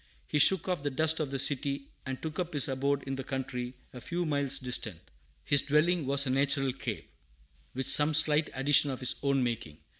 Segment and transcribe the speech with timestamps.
[0.27, 3.23] He shook off the dust of the city, and took up his abode in the
[3.23, 4.99] country, a few miles distant.
[5.43, 7.05] His dwelling was a natural cave,
[7.75, 9.77] with some slight addition of his own making.